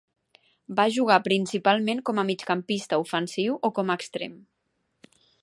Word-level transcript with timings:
Va 0.77 0.85
jugar 0.95 1.17
principalment 1.27 2.01
com 2.11 2.21
a 2.21 2.23
migcampista 2.31 2.99
ofensiu 3.05 3.59
o 3.71 3.73
com 3.81 3.93
a 3.97 4.01
extrem. 4.03 4.35